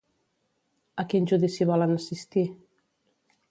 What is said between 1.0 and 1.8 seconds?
A quin judici